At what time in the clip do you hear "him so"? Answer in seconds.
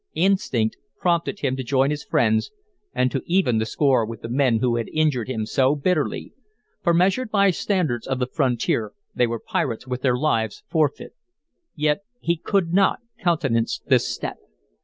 5.27-5.75